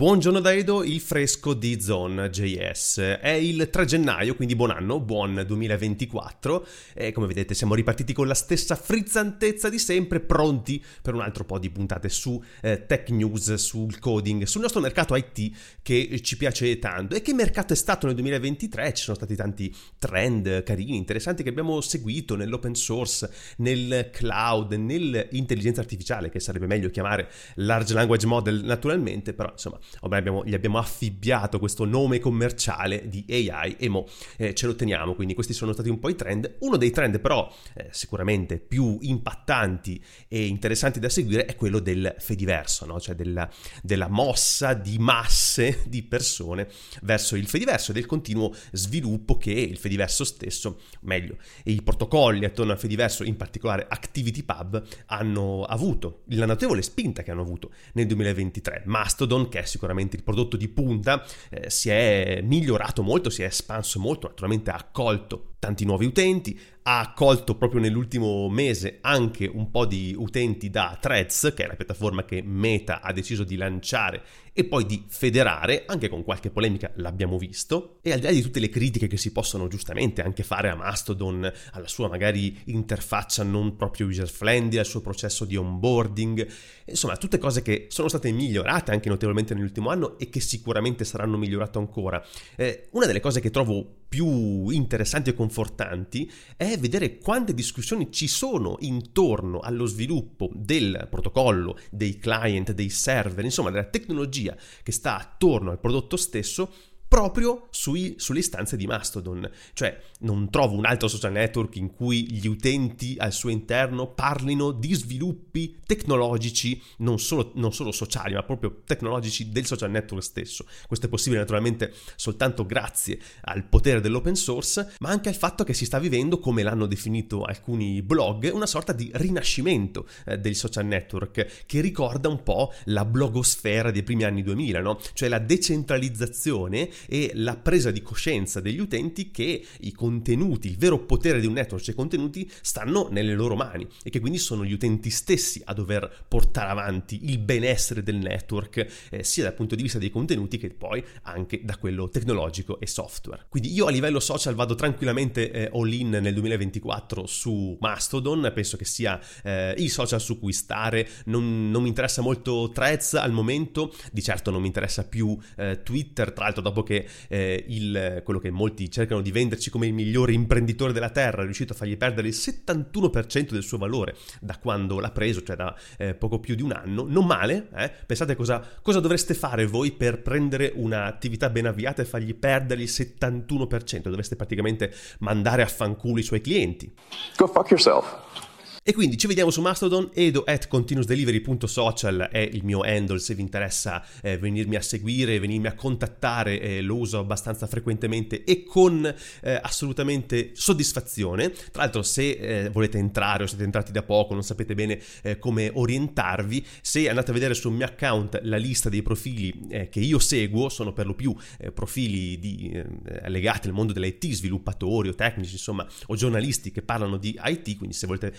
[0.00, 3.18] Buongiorno da Edo, il fresco di Zone.js.
[3.20, 8.26] È il 3 gennaio, quindi buon anno, buon 2024 e come vedete siamo ripartiti con
[8.26, 13.10] la stessa frizzantezza di sempre, pronti per un altro po' di puntate su eh, tech
[13.10, 15.50] news, sul coding, sul nostro mercato IT
[15.82, 17.14] che ci piace tanto.
[17.14, 18.94] E che mercato è stato nel 2023?
[18.94, 25.82] Ci sono stati tanti trend carini, interessanti che abbiamo seguito nell'open source, nel cloud, nell'intelligenza
[25.82, 30.78] artificiale, che sarebbe meglio chiamare large language model naturalmente, però insomma insomma, abbiamo, gli abbiamo
[30.78, 35.72] affibbiato questo nome commerciale di AI e mo eh, ce lo teniamo, quindi questi sono
[35.72, 36.56] stati un po' i trend.
[36.60, 42.14] Uno dei trend però eh, sicuramente più impattanti e interessanti da seguire è quello del
[42.18, 43.00] Fediverso, no?
[43.00, 43.48] cioè della,
[43.82, 46.68] della mossa di masse di persone
[47.02, 52.44] verso il Fediverso e del continuo sviluppo che il Fediverso stesso, meglio, e i protocolli
[52.44, 58.06] attorno al Fediverso, in particolare ActivityPub, hanno avuto, la notevole spinta che hanno avuto nel
[58.06, 58.82] 2023.
[58.86, 63.46] Mastodon, che è sicuramente il prodotto di punta, eh, si è migliorato molto, si è
[63.46, 69.70] espanso molto, naturalmente ha accolto tanti nuovi utenti, ha accolto proprio nell'ultimo mese anche un
[69.70, 74.22] po' di utenti da Threads, che è la piattaforma che Meta ha deciso di lanciare
[74.60, 78.42] e poi di federare, anche con qualche polemica l'abbiamo visto, e al di là di
[78.42, 83.42] tutte le critiche che si possono giustamente anche fare a Mastodon, alla sua magari interfaccia
[83.42, 86.46] non proprio user friendly, al suo processo di onboarding,
[86.84, 91.38] insomma tutte cose che sono state migliorate anche notevolmente nell'ultimo anno e che sicuramente saranno
[91.38, 92.22] migliorate ancora.
[92.56, 98.26] Eh, una delle cose che trovo più interessanti e confortanti è vedere quante discussioni ci
[98.26, 105.16] sono intorno allo sviluppo del protocollo, dei client, dei server, insomma della tecnologia che sta
[105.16, 106.72] attorno al prodotto stesso
[107.10, 109.50] proprio sui, sulle istanze di Mastodon.
[109.72, 114.70] Cioè, non trovo un altro social network in cui gli utenti al suo interno parlino
[114.70, 120.64] di sviluppi tecnologici, non solo, non solo sociali, ma proprio tecnologici del social network stesso.
[120.86, 125.74] Questo è possibile naturalmente soltanto grazie al potere dell'open source, ma anche al fatto che
[125.74, 130.86] si sta vivendo, come l'hanno definito alcuni blog, una sorta di rinascimento eh, del social
[130.86, 135.00] network che ricorda un po' la blogosfera dei primi anni 2000, no?
[135.12, 140.98] Cioè la decentralizzazione e la presa di coscienza degli utenti che i contenuti, il vero
[141.04, 144.64] potere di un network, cioè i contenuti, stanno nelle loro mani e che quindi sono
[144.64, 149.74] gli utenti stessi a dover portare avanti il benessere del network, eh, sia dal punto
[149.74, 153.46] di vista dei contenuti che poi anche da quello tecnologico e software.
[153.48, 158.76] Quindi io a livello social vado tranquillamente eh, all in nel 2024 su Mastodon, penso
[158.76, 163.32] che sia eh, il social su cui stare, non, non, mi interessa molto Threads al
[163.32, 167.64] momento, di certo non mi interessa più eh, Twitter, tra l'altro dopo che che eh,
[167.68, 171.72] il, quello che molti cercano di venderci come il migliore imprenditore della Terra è riuscito
[171.72, 176.14] a fargli perdere il 71% del suo valore da quando l'ha preso, cioè da eh,
[176.14, 177.06] poco più di un anno.
[177.08, 177.92] Non male, eh?
[178.06, 182.90] Pensate cosa, cosa dovreste fare voi per prendere un'attività ben avviata e fargli perdere il
[182.90, 184.02] 71%.
[184.02, 186.92] Dovreste praticamente mandare a fanculo i suoi clienti.
[187.36, 188.49] Go fuck yourself.
[188.90, 193.40] E quindi ci vediamo su Mastodon, edo at continuousdelivery.social è il mio handle se vi
[193.40, 199.06] interessa eh, venirmi a seguire, venirmi a contattare, eh, lo uso abbastanza frequentemente e con
[199.42, 201.52] eh, assolutamente soddisfazione.
[201.52, 205.38] Tra l'altro se eh, volete entrare o siete entrati da poco, non sapete bene eh,
[205.38, 210.00] come orientarvi, se andate a vedere sul mio account la lista dei profili eh, che
[210.00, 211.32] io seguo, sono per lo più
[211.72, 212.82] profili di,
[213.28, 217.94] legati al mondo dell'IT, sviluppatori o tecnici, insomma, o giornalisti che parlano di IT, quindi
[217.94, 218.34] se volete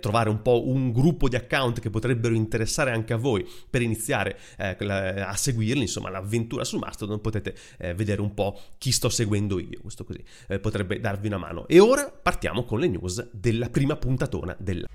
[0.00, 4.38] trovare un po' un gruppo di account che potrebbero interessare anche a voi per iniziare
[4.58, 9.58] eh, a seguirli, insomma l'avventura su Mastodon potete eh, vedere un po' chi sto seguendo
[9.58, 11.66] io, questo così eh, potrebbe darvi una mano.
[11.68, 14.86] E ora partiamo con le news della prima puntatona della...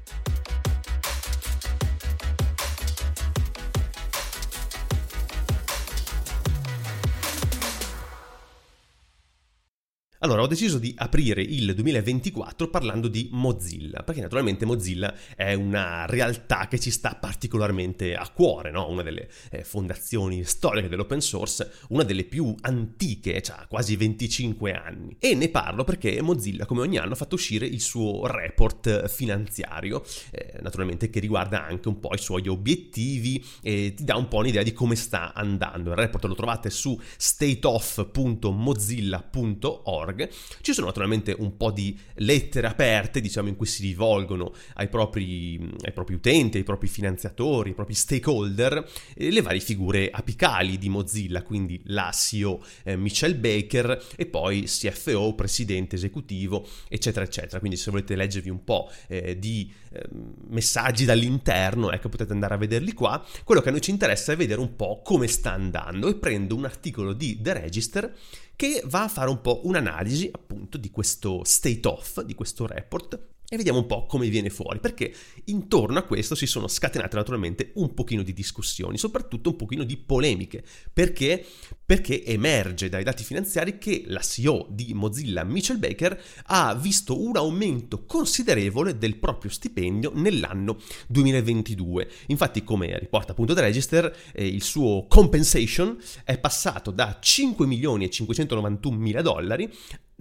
[10.23, 16.05] Allora, ho deciso di aprire il 2024 parlando di Mozilla, perché naturalmente Mozilla è una
[16.05, 18.87] realtà che ci sta particolarmente a cuore, no?
[18.87, 25.15] una delle eh, fondazioni storiche dell'open source, una delle più antiche, cioè quasi 25 anni.
[25.17, 30.03] E ne parlo perché Mozilla, come ogni anno, ha fatto uscire il suo report finanziario,
[30.29, 34.37] eh, naturalmente che riguarda anche un po' i suoi obiettivi e ti dà un po'
[34.37, 35.89] un'idea di come sta andando.
[35.89, 40.29] Il report lo trovate su stateoff.mozilla.org org.
[40.61, 45.59] Ci sono naturalmente un po' di lettere aperte, diciamo, in cui si rivolgono ai propri,
[45.81, 50.89] ai propri utenti, ai propri finanziatori, ai propri stakeholder, eh, le varie figure apicali di
[50.89, 57.59] Mozilla, quindi la CEO eh, Michelle Baker e poi CFO, presidente esecutivo, eccetera, eccetera.
[57.59, 60.03] Quindi se volete leggervi un po' eh, di eh,
[60.49, 63.23] messaggi dall'interno, ecco potete andare a vederli qua.
[63.43, 66.55] Quello che a noi ci interessa è vedere un po' come sta andando e prendo
[66.55, 68.13] un articolo di The Register
[68.61, 73.19] che va a fare un po' un'analisi appunto di questo state off, di questo report
[73.53, 75.13] e vediamo un po' come viene fuori, perché
[75.45, 79.97] intorno a questo si sono scatenate naturalmente un pochino di discussioni, soprattutto un pochino di
[79.97, 80.63] polemiche,
[80.93, 81.45] perché,
[81.85, 87.35] perché emerge dai dati finanziari che la CEO di Mozilla, Mitchell Baker, ha visto un
[87.35, 90.77] aumento considerevole del proprio stipendio nell'anno
[91.09, 92.09] 2022.
[92.27, 98.05] Infatti, come riporta appunto The Register, eh, il suo compensation è passato da 5 milioni
[98.05, 99.69] e 591 mila dollari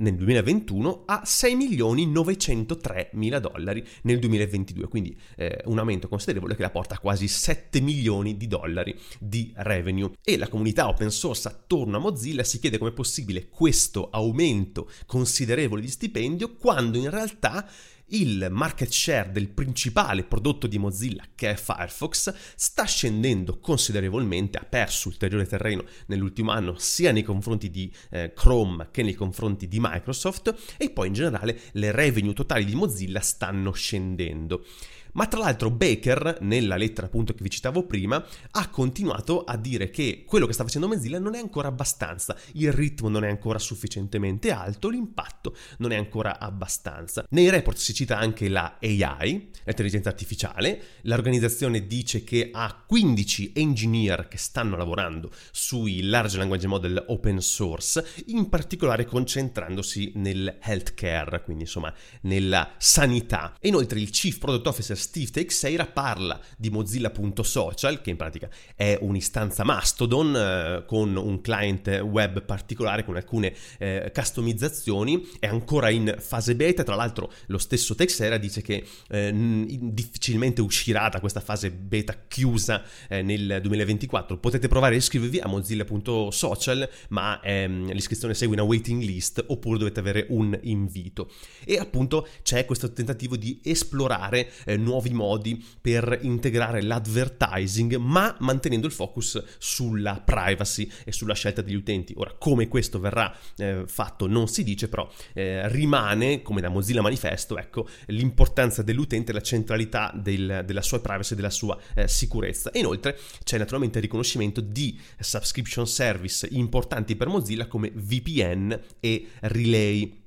[0.01, 6.55] nel 2021 a 6 milioni 903 mila dollari nel 2022, quindi eh, un aumento considerevole
[6.55, 10.11] che la porta a quasi 7 milioni di dollari di revenue.
[10.23, 14.91] E la comunità open source attorno a Mozilla si chiede come è possibile questo aumento
[15.07, 17.69] considerevole di stipendio quando in realtà
[18.11, 24.65] il market share del principale prodotto di Mozilla, che è Firefox, sta scendendo considerevolmente, ha
[24.65, 29.79] perso ulteriore terreno nell'ultimo anno sia nei confronti di eh, Chrome che nei confronti di
[29.81, 34.65] Microsoft e poi in generale le revenue totali di Mozilla stanno scendendo.
[35.13, 39.91] Ma tra l'altro Baker, nella lettera appunto che vi citavo prima, ha continuato a dire
[39.91, 43.59] che quello che sta facendo Mozilla non è ancora abbastanza, il ritmo non è ancora
[43.59, 47.25] sufficientemente alto, l'impatto non è ancora abbastanza.
[47.31, 54.29] Nei report si cita anche la AI, l'intelligenza artificiale, l'organizzazione dice che ha 15 engineer
[54.29, 61.65] che stanno lavorando sui large language model open source, in particolare concentrandosi nel healthcare, quindi
[61.65, 61.93] insomma
[62.23, 63.55] nella sanità.
[63.61, 68.97] E inoltre il Chief Product Officer Steve Teixeira parla di Mozilla.social, che in pratica è
[69.01, 76.17] un'istanza Mastodon eh, con un client web particolare con alcune eh, customizzazioni, è ancora in
[76.19, 79.33] fase beta, tra l'altro lo stesso Teixeira dice che eh,
[79.67, 84.39] difficilmente uscirà da questa fase beta chiusa eh, nel 2024.
[84.39, 90.01] Potete provare a iscrivervi a Mozilla.social, ma ehm, l'iscrizione segue una waiting list oppure dovete
[90.01, 91.31] avere un invito.
[91.65, 98.87] E appunto c'è questo tentativo di esplorare eh, nuovi modi per integrare l'advertising, ma mantenendo
[98.87, 102.13] il focus sulla privacy e sulla scelta degli utenti.
[102.17, 107.03] Ora, come questo verrà eh, fatto non si dice, però eh, rimane, come da Mozilla
[107.03, 112.73] Manifesto, ecco, l'importanza dell'utente, la centralità del, della sua privacy e della sua eh, sicurezza.
[112.73, 119.27] E inoltre c'è naturalmente il riconoscimento di subscription service importanti per Mozilla come VPN e
[119.41, 120.20] Relay.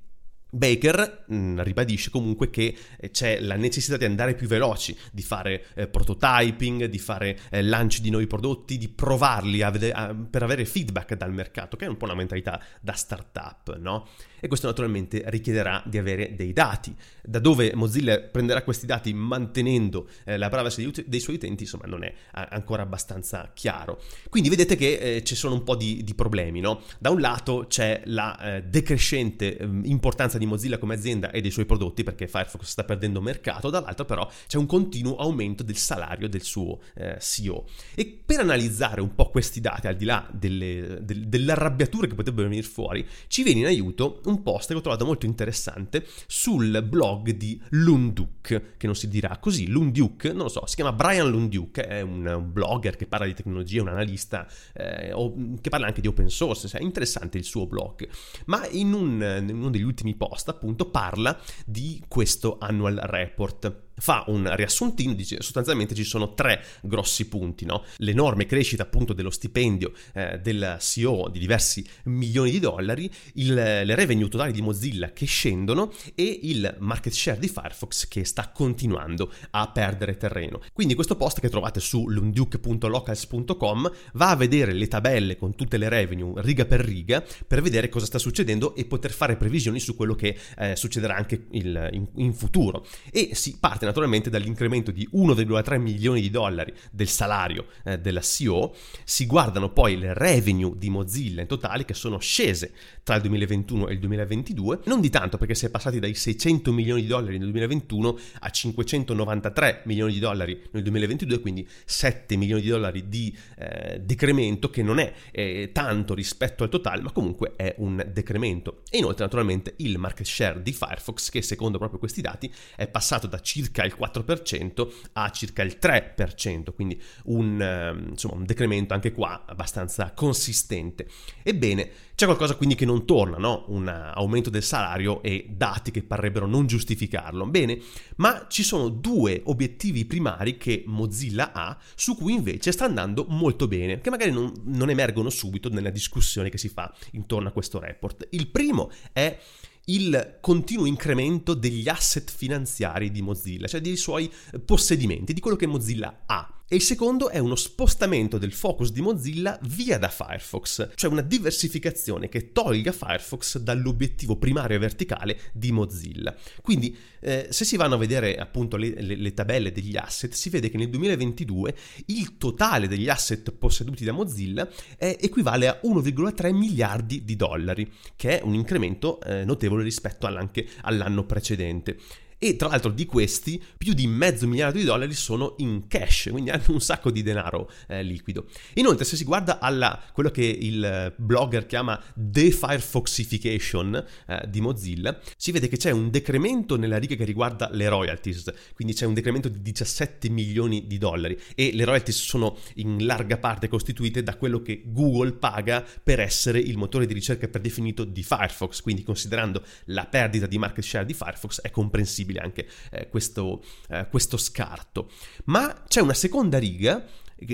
[0.53, 5.21] Baker mh, mm, ribadisce comunque che eh, c'è la necessità di andare più veloci, di
[5.21, 10.43] fare eh, prototyping, di fare eh, lanci di nuovi prodotti, di provarli a a, per
[10.43, 14.07] avere feedback dal mercato, che è un po' una mentalità da startup, no?
[14.43, 16.93] e questo naturalmente richiederà di avere dei dati.
[17.23, 22.03] Da dove Mozilla prenderà questi dati mantenendo eh, la privacy dei, suoi utenti, insomma, non
[22.03, 24.01] è a- ancora abbastanza chiaro.
[24.29, 26.81] Quindi vedete che eh, ci sono un po' di, di, problemi, no?
[26.99, 31.51] Da un lato c'è la eh, decrescente ehm, importanza di Mozilla come azienda e dei
[31.51, 36.27] suoi prodotti, perché Firefox sta perdendo mercato, dall'altro però c'è un continuo aumento del salario
[36.27, 37.65] del suo eh, CEO.
[37.95, 42.49] E per analizzare un po' questi dati, al di là delle, del, dell'arrabbiatura che potrebbero
[42.49, 46.83] venire fuori, ci viene in aiuto un un post che ho trovato molto interessante sul
[46.83, 51.29] blog di Lunduk, che non si dirà così, Lunduk, non lo so, si chiama Brian
[51.29, 55.13] Lunduk, è un, blogger che parla di tecnologia, un analista eh,
[55.61, 58.07] che parla anche di open source, è interessante il suo blog,
[58.45, 64.23] ma in, un, in uno degli ultimi post appunto parla di questo annual report fa
[64.27, 67.83] un riassuntino, dice sostanzialmente ci sono tre grossi punti, no?
[67.97, 73.95] l'enorme crescita appunto dello stipendio eh, del CEO di diversi milioni di dollari, il, le
[73.95, 79.31] revenue totali di Mozilla che scendono e il market share di Firefox che sta continuando
[79.51, 80.61] a perdere terreno.
[80.73, 85.89] Quindi questo post che trovate su lunduke.locals.com va a vedere le tabelle con tutte le
[85.89, 90.15] revenue riga per riga per vedere cosa sta succedendo e poter fare previsioni su quello
[90.15, 92.85] che eh, succederà anche il, in, in futuro.
[93.11, 98.21] E si parte parte naturalmente dall'incremento di 1,3 milioni di dollari del salario eh, della
[98.21, 98.73] CEO,
[99.03, 102.71] si guardano poi le revenue di Mozilla in totale che sono scese
[103.03, 106.71] tra il 2021 e il 2022, non di tanto perché si è passati dai 600
[106.71, 112.61] milioni di dollari nel 2021 a 593 milioni di dollari nel 2022, quindi 7 milioni
[112.61, 117.53] di dollari di eh, decremento che non è eh, tanto rispetto al totale, ma comunque
[117.55, 118.81] è un decremento.
[118.89, 123.27] E inoltre naturalmente il market share di Firefox che secondo proprio questi dati è passato
[123.27, 128.93] da circa circa il 4% a circa il 3%, quindi un, ehm, insomma, un decremento
[128.93, 131.07] anche qua abbastanza consistente.
[131.41, 133.65] Ebbene, c'è qualcosa quindi che non torna, no?
[133.69, 137.45] un aumento del salario e dati che parrebbero non giustificarlo.
[137.47, 137.79] Bene,
[138.17, 143.67] ma ci sono due obiettivi primari che Mozilla ha su cui invece sta andando molto
[143.67, 147.79] bene, che magari non, non emergono subito nella discussione che si fa intorno a questo
[147.79, 148.27] report.
[148.29, 149.39] Il primo è
[149.85, 154.31] il continuo incremento degli asset finanziari di Mozilla, cioè dei suoi
[154.63, 156.62] possedimenti, di quello che Mozilla ha.
[156.73, 161.21] E il secondo è uno spostamento del focus di Mozilla via da Firefox, cioè una
[161.21, 166.35] diversificazione che tolga Firefox dall'obiettivo primario e verticale di Mozilla.
[166.63, 170.49] Quindi eh, se si vanno a vedere appunto le, le, le, tabelle degli asset, si
[170.49, 171.75] vede che nel 2022
[172.07, 178.39] il totale degli asset posseduti da Mozilla è, equivale a 1,3 miliardi di dollari, che
[178.39, 181.99] è un incremento eh, notevole rispetto all'anno precedente
[182.43, 186.49] e tra l'altro di questi più di mezzo miliardo di dollari sono in cash, quindi
[186.49, 188.47] hanno un sacco di denaro eh, liquido.
[188.73, 195.53] Inoltre se si guarda alla quello che il blogger chiama defirefoxification eh, di Mozilla, si
[195.53, 199.47] vede che c'è un decremento nella riga che riguarda le royalties, quindi c'è un decremento
[199.47, 201.39] di 17 milioni di dollari.
[201.55, 206.59] E le royalties sono in larga parte costituite da quello che Google paga per essere
[206.59, 211.13] il motore di ricerca predefinito di Firefox, quindi considerando la perdita di market share di
[211.13, 215.09] Firefox è comprensibile possibile anche eh, questo, eh, questo scarto.
[215.45, 217.05] Ma c'è una seconda riga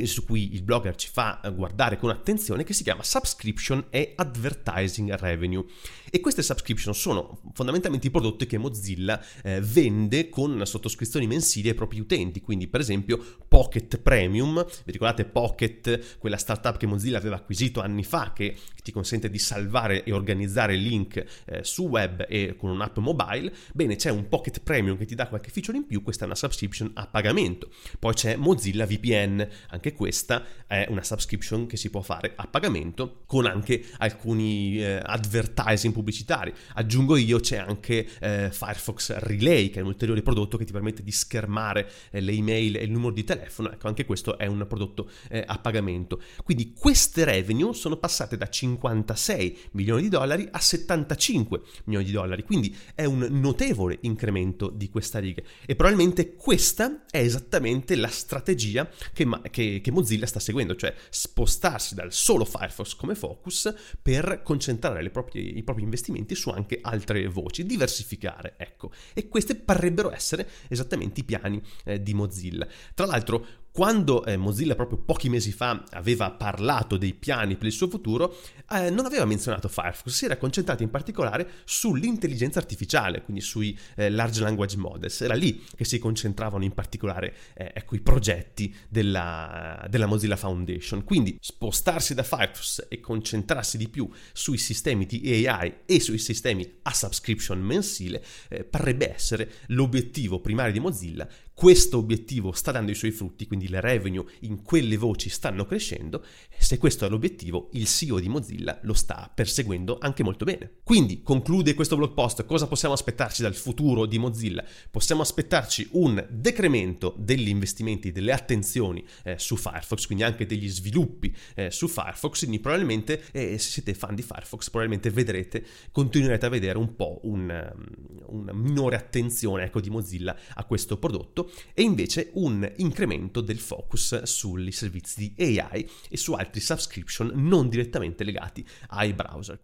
[0.03, 5.15] su cui il blogger ci fa guardare con attenzione che si chiama Subscription e Advertising
[5.15, 5.65] Revenue.
[6.11, 11.75] E queste subscription sono fondamentalmente i prodotti che Mozilla eh, vende con sottoscrizioni mensili ai
[11.75, 17.35] propri utenti, quindi per esempio Pocket Premium, vi ricordate Pocket, quella startup che Mozilla aveva
[17.35, 22.55] acquisito anni fa che ti consente di salvare e organizzare link eh, su web e
[22.57, 26.01] con un'app mobile, bene c'è un Pocket Premium che ti dà qualche feature in più,
[26.01, 27.69] questa è una subscription a pagamento.
[27.99, 33.21] Poi c'è Mozilla VPN, anche questa è una subscription che si può fare a pagamento
[33.25, 36.53] con anche alcuni eh, advertising pubblicitari.
[36.75, 41.03] Aggiungo io c'è anche eh, Firefox Relay che è un ulteriore prodotto che ti permette
[41.03, 44.65] di schermare eh, le email e il numero di telefono, ecco anche questo è un
[44.67, 46.21] prodotto eh, a pagamento.
[46.43, 52.43] Quindi queste revenue sono passate da 56 milioni di dollari a 75 milioni di dollari,
[52.43, 58.89] quindi è un notevole incremento di questa riga e probabilmente questa è esattamente la strategia
[59.13, 65.09] che, che, che Mozilla sta seguendo, cioè spostarsi dal solo Firefox come focus per concentrare
[65.09, 68.91] proprie, i propri investimenti su anche altre voci, diversificare, ecco.
[69.13, 72.67] E questi parrebbero essere esattamente i piani eh, di Mozilla.
[72.93, 73.45] Tra l'altro,
[73.79, 78.35] quando eh, Mozilla proprio pochi mesi fa aveva parlato dei piani per il suo futuro,
[78.71, 84.09] eh, non aveva menzionato Firefox, si era concentrato in particolare sull'intelligenza artificiale, quindi sui eh,
[84.09, 85.21] large language models.
[85.21, 91.05] Era lì che si concentravano in particolare eh, ecco, i progetti della, della, Mozilla Foundation.
[91.05, 96.69] Quindi spostarsi da Firefox e concentrarsi di più sui sistemi di AI e sui sistemi
[96.81, 101.25] a subscription mensile eh, parrebbe essere l'obiettivo primario di Mozilla
[101.59, 106.23] questo obiettivo sta dando i suoi frutti, quindi le revenue in quelle voci stanno crescendo,
[106.57, 110.75] se questo è l'obiettivo, il CEO di Mozilla lo sta perseguendo anche molto bene.
[110.85, 114.63] Quindi conclude questo blog post, cosa possiamo aspettarci dal futuro di Mozilla?
[114.89, 121.35] Possiamo aspettarci un decremento degli investimenti, delle attenzioni eh, su Firefox, quindi anche degli sviluppi
[121.55, 126.49] eh, su Firefox, quindi probabilmente eh, se siete fan di Firefox probabilmente vedrete, continuerete a
[126.49, 131.81] vedere un po' un, um, una minore attenzione ecco, di Mozilla a questo prodotto e
[131.81, 138.23] invece un incremento del focus sui servizi di AI e su altri subscription non direttamente
[138.23, 139.59] legati ai browser.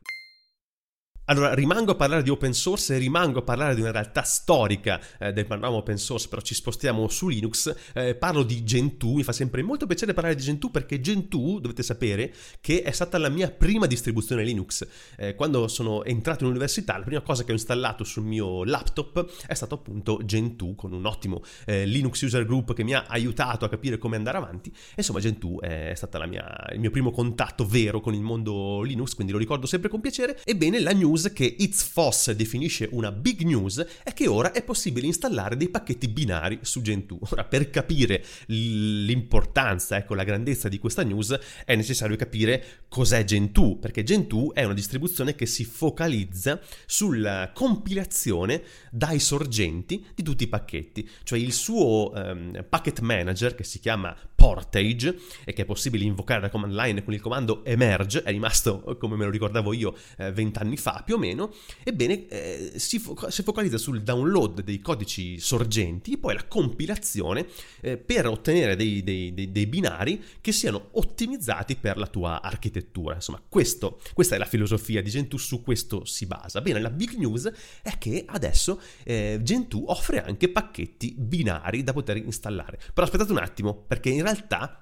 [1.27, 5.01] Allora, rimango a parlare di open source e rimango a parlare di una realtà storica
[5.17, 7.73] eh, del panorama open source, però ci spostiamo su Linux.
[7.95, 11.81] Eh, parlo di Gentoo, mi fa sempre molto piacere parlare di Gentoo perché Gentoo, dovete
[11.81, 14.87] sapere, che è stata la mia prima distribuzione Linux.
[15.17, 19.25] Eh, quando sono entrato in università, la prima cosa che ho installato sul mio laptop
[19.47, 23.65] è stato appunto Gentoo, con un ottimo eh, Linux user group che mi ha aiutato
[23.65, 24.71] a capire come andare avanti.
[24.95, 29.39] Insomma, Gentoo è stato il mio primo contatto vero con il mondo Linux, quindi lo
[29.39, 30.39] ricordo sempre con piacere.
[30.45, 35.07] Ebbene, la news news che ItzFoss definisce una big news è che ora è possibile
[35.07, 37.19] installare dei pacchetti binari su Gentoo.
[37.29, 43.77] Ora, per capire l'importanza, ecco, la grandezza di questa news, è necessario capire cos'è Gentoo,
[43.77, 50.47] perché Gentoo è una distribuzione che si focalizza sulla compilazione dai sorgenti di tutti i
[50.47, 56.03] pacchetti, cioè il suo um, packet manager che si chiama Portage e che è possibile
[56.03, 59.95] invocare da command line con il comando emerge, è rimasto come me lo ricordavo io
[60.17, 64.81] eh, vent'anni fa, più o meno, ebbene eh, si, fo- si, focalizza sul download dei
[64.81, 67.47] codici sorgenti e poi la compilazione
[67.81, 73.15] eh, per ottenere dei, dei, dei, dei, binari che siano ottimizzati per la tua architettura.
[73.15, 76.61] Insomma, questo, questa è la filosofia di Gentoo, su questo si basa.
[76.61, 77.49] Bene, la big news
[77.81, 82.79] è che adesso eh, Gentoo offre anche pacchetti binari da poter installare.
[82.93, 84.79] Però aspettate un attimo, perché in realtà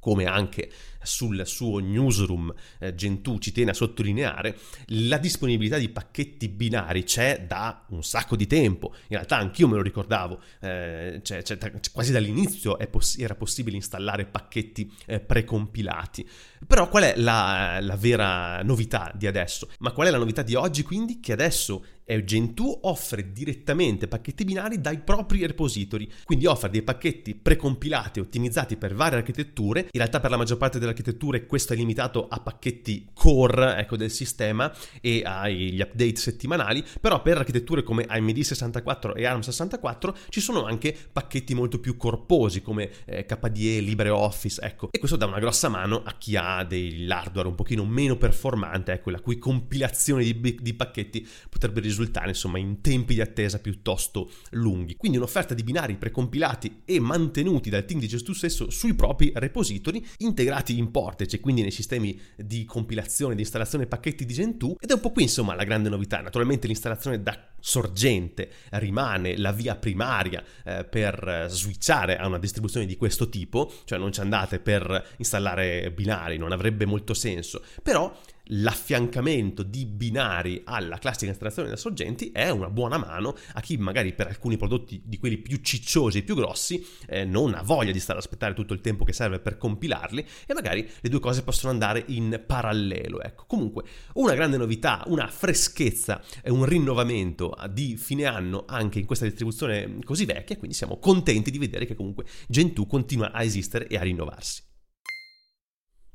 [0.00, 0.70] come anche
[1.02, 7.84] sul suo newsroom eh, ci tiene a sottolineare, la disponibilità di pacchetti binari c'è da
[7.88, 8.92] un sacco di tempo.
[9.08, 11.58] In realtà anch'io me lo ricordavo, eh, cioè, cioè,
[11.92, 16.28] quasi dall'inizio poss- era possibile installare pacchetti eh, precompilati.
[16.66, 19.68] Però qual è la, la vera novità di adesso?
[19.78, 21.20] Ma qual è la novità di oggi quindi?
[21.20, 21.84] Che adesso
[22.24, 28.94] Gentoo offre direttamente pacchetti binari dai propri repository, quindi offre dei pacchetti precompilati ottimizzati per
[28.94, 29.82] varie architetture.
[29.82, 33.96] In realtà per la maggior parte delle architetture questo è limitato a pacchetti core ecco,
[33.96, 40.16] del sistema e agli update settimanali, però per architetture come AMD 64 e ARM 64
[40.28, 44.88] ci sono anche pacchetti molto più corposi come eh, KDE, LibreOffice, ecco.
[44.90, 49.10] E questo dà una grossa mano a chi ha dell'hardware un pochino meno performante, ecco,
[49.10, 54.96] la cui compilazione di, di pacchetti potrebbe risultare insomma in tempi di attesa piuttosto lunghi.
[54.96, 60.04] Quindi un'offerta di binari precompilati e mantenuti dal team di Gestu stesso sui propri repository
[60.18, 64.90] integrati in Portage e quindi nei sistemi di compilazione, di installazione pacchetti di Gentoo ed
[64.90, 66.20] è un po' qui insomma la grande novità.
[66.20, 72.96] Naturalmente l'installazione da sorgente rimane la via primaria eh, per switchare a una distribuzione di
[72.96, 78.12] questo tipo, cioè non ci andate per installare binari, non avrebbe molto senso, però
[78.52, 84.12] l'affiancamento di binari alla classica installazione da sorgenti è una buona mano a chi magari
[84.12, 88.00] per alcuni prodotti di quelli più cicciosi e più grossi eh, non ha voglia di
[88.00, 91.42] stare ad aspettare tutto il tempo che serve per compilarli e magari le due cose
[91.42, 93.22] possono andare in parallelo.
[93.22, 99.06] Ecco, comunque una grande novità, una freschezza e un rinnovamento di fine anno anche in
[99.06, 103.86] questa distribuzione così vecchia, quindi siamo contenti di vedere che comunque Gentoo continua a esistere
[103.86, 104.68] e a rinnovarsi.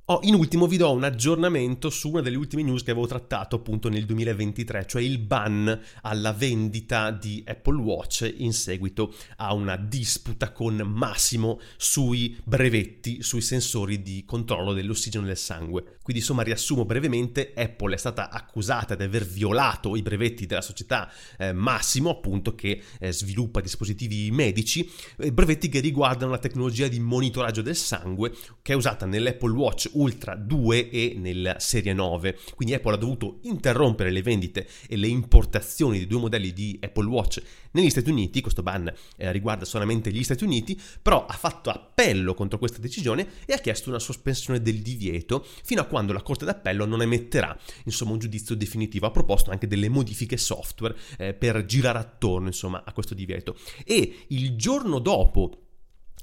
[0.07, 3.55] Oh, in ultimo vi do un aggiornamento su una delle ultime news che avevo trattato
[3.55, 9.75] appunto nel 2023, cioè il ban alla vendita di Apple Watch in seguito a una
[9.77, 15.97] disputa con Massimo sui brevetti, sui sensori di controllo dell'ossigeno del sangue.
[16.03, 21.11] Quindi insomma riassumo brevemente, Apple è stata accusata di aver violato i brevetti della società
[21.35, 26.99] eh, Massimo, appunto che eh, sviluppa dispositivi medici, eh, brevetti che riguardano la tecnologia di
[26.99, 32.37] monitoraggio del sangue che è usata nell'Apple Watch Ultra 2 e nella serie 9.
[32.55, 37.07] Quindi Apple ha dovuto interrompere le vendite e le importazioni di due modelli di Apple
[37.07, 38.41] Watch negli Stati Uniti.
[38.41, 43.27] Questo ban eh, riguarda solamente gli Stati Uniti, però ha fatto appello contro questa decisione
[43.45, 47.57] e ha chiesto una sospensione del divieto fino a quando la Corte d'Appello non emetterà
[47.83, 49.05] insomma, un giudizio definitivo.
[49.05, 53.55] Ha proposto anche delle modifiche software eh, per girare attorno insomma, a questo divieto.
[53.83, 55.64] E il giorno dopo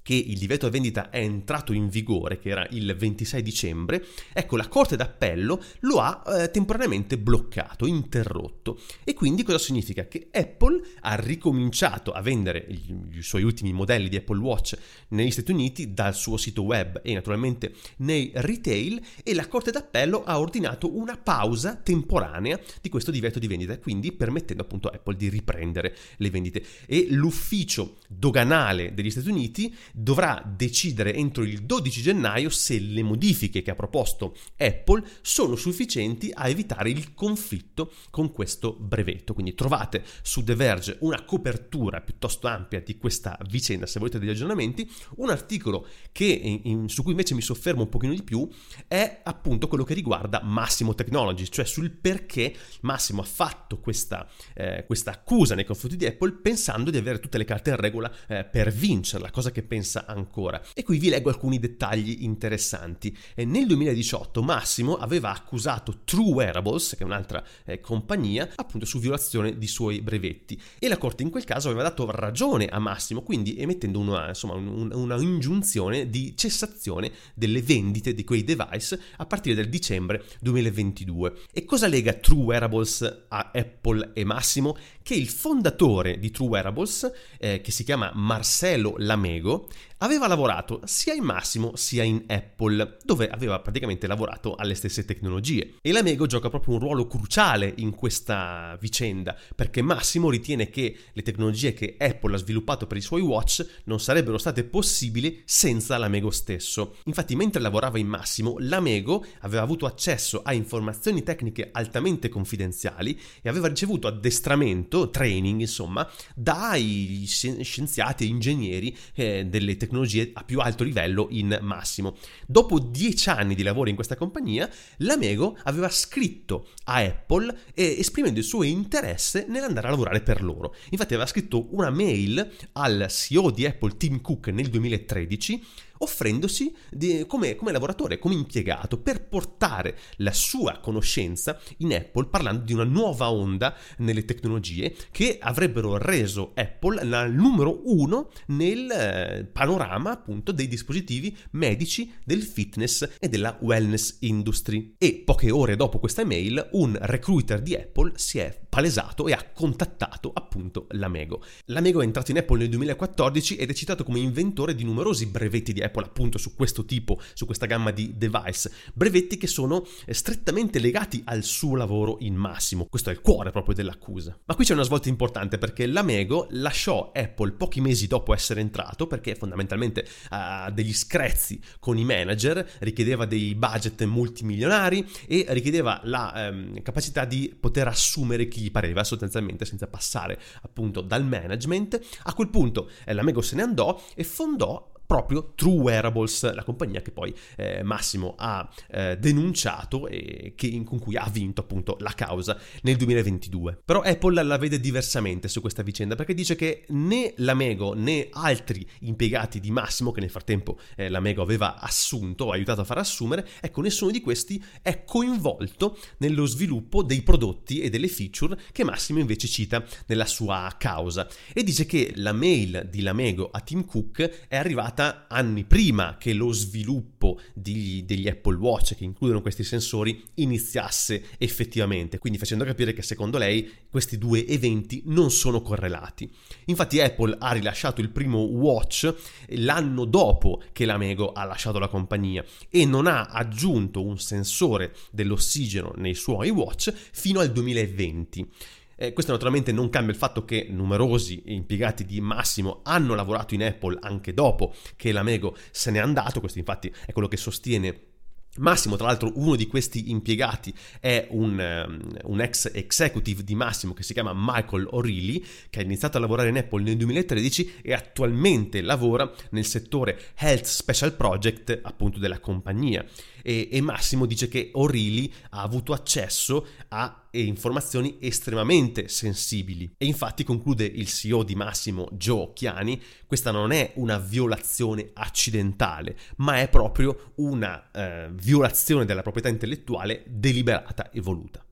[0.02, 4.56] che il divieto di vendita è entrato in vigore, che era il 26 dicembre, ecco
[4.56, 8.80] la Corte d'Appello lo ha eh, temporaneamente bloccato, interrotto.
[9.04, 10.06] E quindi cosa significa?
[10.06, 14.76] Che Apple ha ricominciato a vendere gli, i suoi ultimi modelli di Apple Watch
[15.08, 20.24] negli Stati Uniti dal suo sito web e naturalmente nei retail e la Corte d'Appello
[20.24, 25.16] ha ordinato una pausa temporanea di questo divieto di vendita, quindi permettendo appunto a Apple
[25.16, 26.64] di riprendere le vendite.
[26.86, 33.62] E l'ufficio doganale degli Stati Uniti dovrà decidere entro il 12 gennaio se le modifiche
[33.62, 39.34] che ha proposto Apple sono sufficienti a evitare il conflitto con questo brevetto.
[39.34, 44.30] Quindi trovate su The Verge una copertura piuttosto ampia di questa vicenda se volete degli
[44.30, 44.90] aggiornamenti.
[45.16, 48.48] Un articolo che, in, su cui invece mi soffermo un pochino di più
[48.88, 54.84] è appunto quello che riguarda Massimo Technologies, cioè sul perché Massimo ha fatto questa, eh,
[54.86, 58.44] questa accusa nei confronti di Apple pensando di avere tutte le carte in regola eh,
[58.44, 60.62] per vincerla, cosa che pensa pensa ancora.
[60.74, 63.16] E qui vi leggo alcuni dettagli interessanti.
[63.34, 69.00] E nel 2018 Massimo aveva accusato True Wearables, che è un'altra eh, compagnia, appunto su
[69.00, 70.60] violazione di suoi brevetti.
[70.78, 74.54] E la Corte in quel caso aveva dato ragione a Massimo, quindi emettendo una, insomma,
[74.54, 81.34] un, una ingiunzione di cessazione delle vendite di quei device a partire dal dicembre 2022.
[81.52, 84.76] E cosa lega True Wearables a Apple e Massimo?
[85.02, 91.14] Che il fondatore di True Wearables, eh, che si chiama Marcelo Lamego, aveva lavorato sia
[91.14, 95.74] in Massimo sia in Apple, dove aveva praticamente lavorato alle stesse tecnologie.
[95.80, 101.22] E l'Amego gioca proprio un ruolo cruciale in questa vicenda, perché Massimo ritiene che le
[101.22, 106.30] tecnologie che Apple ha sviluppato per i suoi watch non sarebbero state possibili senza l'Amego
[106.30, 106.96] stesso.
[107.04, 113.48] Infatti, mentre lavorava in Massimo, l'Amego aveva avuto accesso a informazioni tecniche altamente confidenziali e
[113.48, 120.84] aveva ricevuto addestramento, training, insomma, dai scienziati e ingegneri eh, delle tecnologie a più alto
[120.84, 122.16] livello in Massimo.
[122.46, 128.38] Dopo dieci anni di lavoro in questa compagnia, l'Amego aveva scritto a Apple eh, esprimendo
[128.38, 130.74] il suo interesse nell'andare a lavorare per loro.
[130.90, 135.64] Infatti aveva scritto una mail al CEO di Apple Tim Cook nel 2013
[136.02, 142.64] offrendosi di, come, come lavoratore, come impiegato, per portare la sua conoscenza in Apple parlando
[142.64, 149.44] di una nuova onda nelle tecnologie che avrebbero reso Apple la numero uno nel eh,
[149.50, 154.94] panorama appunto dei dispositivi medici, del fitness e della wellness industry.
[154.98, 159.50] E poche ore dopo questa email un recruiter di Apple si è palesato e ha
[159.52, 161.44] contattato appunto l'Amego.
[161.66, 165.74] L'Amego è entrato in Apple nel 2014 ed è citato come inventore di numerosi brevetti
[165.74, 170.14] di Apple appunto su questo tipo, su questa gamma di device, brevetti che sono eh,
[170.14, 172.86] strettamente legati al suo lavoro in massimo.
[172.88, 174.38] Questo è il cuore proprio dell'accusa.
[174.46, 179.06] Ma qui c'è una svolta importante perché l'Amego lasciò Apple pochi mesi dopo essere entrato
[179.06, 186.48] perché fondamentalmente ha degli screzzi con i manager, richiedeva dei budget multimilionari e richiedeva la
[186.50, 192.00] um, capacità di poter assumere chi gli pareva sostanzialmente senza passare appunto dal management.
[192.24, 197.02] A quel punto eh, l'Amego se ne andò e fondò proprio True Wearables, la compagnia
[197.02, 202.14] che poi eh, Massimo ha eh, denunciato e che, con cui ha vinto appunto la
[202.14, 203.82] causa nel 2022.
[203.84, 208.88] Però Apple la vede diversamente su questa vicenda perché dice che né l'Amego né altri
[209.00, 213.82] impiegati di Massimo, che nel frattempo eh, l'Amego aveva assunto aiutato a far assumere, ecco
[213.82, 219.46] nessuno di questi è coinvolto nello sviluppo dei prodotti e delle feature che Massimo invece
[219.46, 224.56] cita nella sua causa e dice che la mail di l'Amego a Tim Cook è
[224.56, 230.22] arrivata iniziata anni prima che lo sviluppo di, degli Apple Watch che includono questi sensori
[230.34, 236.30] iniziasse effettivamente, quindi facendo capire che secondo lei questi due eventi non sono correlati.
[236.66, 239.12] Infatti Apple ha rilasciato il primo watch
[239.48, 245.92] l'anno dopo che l'Amego ha lasciato la compagnia e non ha aggiunto un sensore dell'ossigeno
[245.96, 248.48] nei suoi watch fino al 2020.
[248.96, 253.62] Eh, questo naturalmente non cambia il fatto che numerosi impiegati di Massimo hanno lavorato in
[253.62, 258.10] Apple anche dopo che l'Amego se n'è andato, questo infatti è quello che sostiene
[258.58, 263.94] Massimo, tra l'altro, uno di questi impiegati è un, um, un, ex executive di Massimo
[263.94, 267.94] che si chiama Michael O'Reilly, che ha iniziato a lavorare in Apple nel 2013 e
[267.94, 273.02] attualmente lavora nel settore Health Special Project, appunto, della compagnia.
[273.42, 279.94] E, e Massimo dice che O'Reilly ha avuto accesso a informazioni estremamente sensibili.
[279.96, 286.16] E infatti conclude il CEO di Massimo, Joe Chiani, questa non è una violazione accidentale,
[286.36, 291.64] ma è proprio una eh, violazione della proprietà intellettuale deliberata e voluta.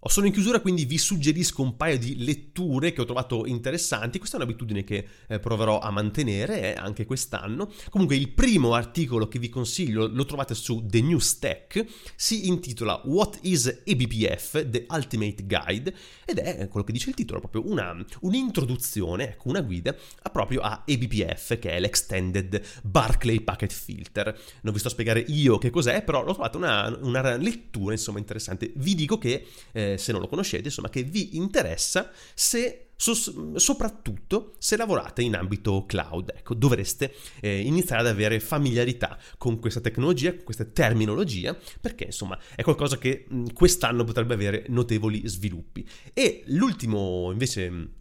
[0.00, 4.18] Sono in chiusura, quindi vi suggerisco un paio di letture che ho trovato interessanti.
[4.18, 7.70] Questa è un'abitudine che eh, proverò a mantenere eh, anche quest'anno.
[7.90, 11.84] Comunque, il primo articolo che vi consiglio lo trovate su The News Tech.
[12.14, 14.68] Si intitola What is eBPF?
[14.68, 19.62] The Ultimate Guide ed è quello che dice il titolo, proprio una, un'introduzione, ecco, una
[19.62, 24.38] guida a proprio a eBPF, che è l'Extended Barclay Packet Filter.
[24.62, 28.18] Non vi sto a spiegare io che cos'è, però l'ho trovata una, una lettura insomma
[28.18, 28.72] interessante.
[28.76, 34.54] Vi dico che eh, se non lo conoscete, insomma, che vi interessa se so- soprattutto
[34.58, 36.32] se lavorate in ambito cloud.
[36.36, 42.38] Ecco, dovreste eh, iniziare ad avere familiarità con questa tecnologia, con questa terminologia, perché insomma
[42.54, 45.88] è qualcosa che mh, quest'anno potrebbe avere notevoli sviluppi.
[46.12, 47.96] E l'ultimo invece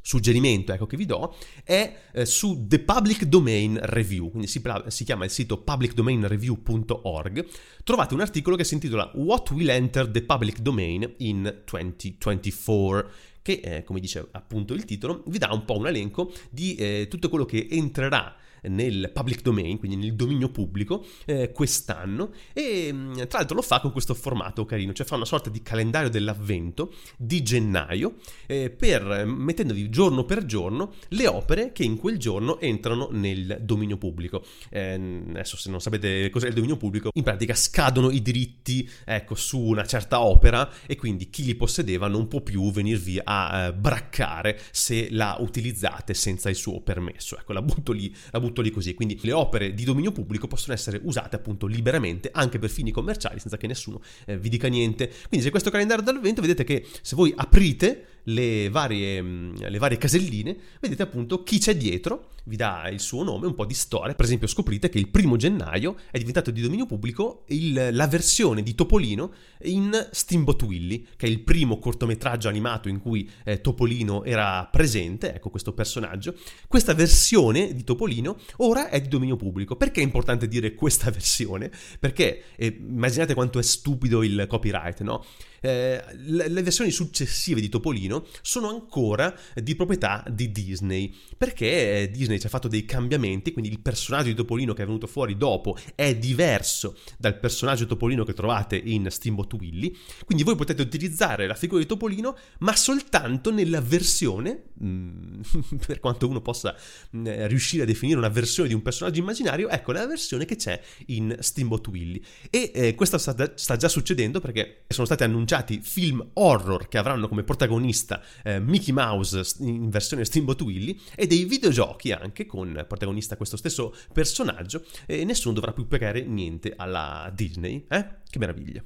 [0.00, 1.34] suggerimento ecco, che vi do
[1.64, 7.46] è eh, su The Public Domain Review, quindi si, si, chiama il sito publicdomainreview.org,
[7.84, 13.10] trovate un articolo che si intitola What will enter the public domain in 2024
[13.42, 17.06] che, eh, come dice appunto il titolo, vi dà un po' un elenco di eh,
[17.08, 18.36] tutto quello che entrerà
[18.68, 23.80] nel public domain, quindi nel dominio pubblico, eh, quest'anno e mm, tra l'altro lo fa
[23.80, 29.24] con questo formato carino, cioè fa una sorta di calendario dell'avvento di gennaio eh, per
[29.26, 34.44] mettendovi giorno per giorno le opere che in quel giorno entrano nel dominio pubblico.
[34.68, 39.34] Eh, adesso se non sapete cos'è il dominio pubblico, in pratica scadono i diritti ecco,
[39.34, 43.72] su una certa opera e quindi chi li possedeva non può più venirvi a eh,
[43.72, 47.38] braccare se la utilizzate senza il suo permesso.
[47.38, 48.94] Ecco, la butto, lì, la butto lì così.
[48.94, 53.38] Quindi le opere di dominio pubblico possono essere usate appunto liberamente anche per fini commerciali
[53.38, 55.08] senza che nessuno eh, vi dica niente.
[55.28, 59.98] Quindi se questo calendario dall'evento vedete che se voi aprite le varie, mm, le varie
[59.98, 64.14] caselline, vedete appunto chi c'è dietro, vi dà il suo nome, un po' di storia.
[64.14, 68.62] Per esempio scoprite che il primo gennaio è diventato di dominio pubblico il, la versione
[68.62, 74.24] di Topolino in Steamboat Willy, che è il primo cortometraggio animato in cui eh, Topolino
[74.24, 76.34] era presente, ecco questo personaggio.
[76.66, 79.76] Questa versione di Topolino ora è di dominio pubblico.
[79.76, 81.70] Perché è importante dire questa versione?
[81.98, 85.24] Perché eh, immaginate quanto è stupido il copyright, no?
[85.60, 92.46] Eh, le, versioni successive di Topolino sono ancora di proprietà di Disney, perché Disney ci
[92.46, 96.16] ha fatto dei cambiamenti, quindi il personaggio di Topolino che è venuto fuori dopo è
[96.16, 99.94] diverso dal personaggio Topolino che trovate in Steamboat Willy,
[100.24, 105.40] quindi voi potete utilizzare la figura di Topolino ma soltanto nella versione, mm,
[105.86, 106.74] per quanto uno possa
[107.16, 110.80] mm, riuscire a definire una versione di un personaggio immaginario, ecco la versione che c'è
[111.06, 112.22] in Steamboat Willy.
[112.48, 117.28] E eh, questo sta, già succedendo perché sono stati annunciati annunciati film horror che avranno
[117.28, 123.36] come protagonista eh, Mickey Mouse in versione Steamboat Willy e dei videogiochi anche con protagonista
[123.36, 127.84] questo stesso personaggio e nessuno dovrà più pagare niente alla Disney.
[127.88, 128.06] Eh?
[128.28, 128.82] Che meraviglia.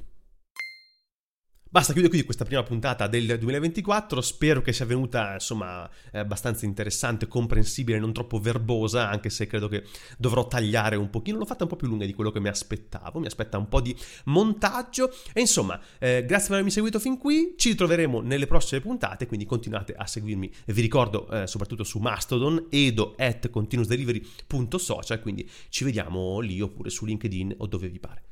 [1.74, 7.26] Basta, chiudo qui questa prima puntata del 2024, spero che sia venuta insomma abbastanza interessante,
[7.26, 9.82] comprensibile, non troppo verbosa, anche se credo che
[10.16, 13.18] dovrò tagliare un pochino, l'ho fatta un po' più lunga di quello che mi aspettavo,
[13.18, 13.92] mi aspetta un po' di
[14.26, 15.12] montaggio.
[15.32, 19.44] E insomma, eh, grazie per avermi seguito fin qui, ci ritroveremo nelle prossime puntate, quindi
[19.44, 26.38] continuate a seguirmi, vi ricordo eh, soprattutto su Mastodon, edo at continuousdelivery.social, quindi ci vediamo
[26.38, 28.22] lì oppure su LinkedIn o dove vi pare.